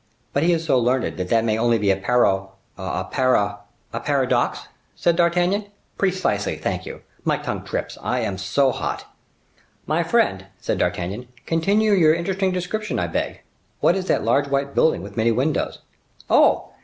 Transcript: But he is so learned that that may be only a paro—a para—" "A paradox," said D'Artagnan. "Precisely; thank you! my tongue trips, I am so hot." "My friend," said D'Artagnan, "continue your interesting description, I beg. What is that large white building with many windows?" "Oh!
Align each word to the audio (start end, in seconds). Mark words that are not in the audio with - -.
But 0.33 0.41
he 0.41 0.51
is 0.51 0.63
so 0.65 0.79
learned 0.79 1.17
that 1.17 1.29
that 1.29 1.43
may 1.45 1.53
be 1.53 1.59
only 1.59 1.91
a 1.91 1.95
paro—a 1.95 3.03
para—" 3.11 3.59
"A 3.93 3.99
paradox," 3.99 4.67
said 4.95 5.15
D'Artagnan. 5.15 5.65
"Precisely; 5.99 6.55
thank 6.57 6.87
you! 6.87 7.01
my 7.23 7.37
tongue 7.37 7.63
trips, 7.63 7.99
I 8.01 8.21
am 8.21 8.39
so 8.39 8.71
hot." 8.71 9.05
"My 9.85 10.01
friend," 10.01 10.47
said 10.59 10.79
D'Artagnan, 10.79 11.27
"continue 11.45 11.91
your 11.91 12.15
interesting 12.15 12.51
description, 12.51 12.97
I 12.97 13.05
beg. 13.05 13.41
What 13.79 13.95
is 13.95 14.07
that 14.07 14.23
large 14.23 14.47
white 14.47 14.73
building 14.73 15.03
with 15.03 15.17
many 15.17 15.31
windows?" 15.31 15.81
"Oh! 16.31 16.71